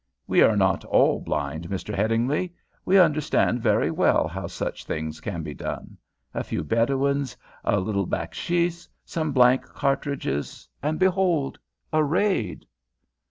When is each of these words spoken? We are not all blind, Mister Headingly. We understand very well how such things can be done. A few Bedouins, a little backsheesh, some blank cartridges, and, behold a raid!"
We 0.25 0.41
are 0.41 0.57
not 0.57 0.83
all 0.85 1.19
blind, 1.19 1.69
Mister 1.69 1.95
Headingly. 1.95 2.55
We 2.85 2.97
understand 2.97 3.61
very 3.61 3.91
well 3.91 4.27
how 4.27 4.47
such 4.47 4.83
things 4.83 5.21
can 5.21 5.43
be 5.43 5.53
done. 5.53 5.95
A 6.33 6.43
few 6.43 6.63
Bedouins, 6.63 7.37
a 7.63 7.79
little 7.79 8.07
backsheesh, 8.07 8.87
some 9.05 9.31
blank 9.31 9.61
cartridges, 9.63 10.67
and, 10.81 10.97
behold 10.97 11.59
a 11.93 12.03
raid!" 12.03 12.65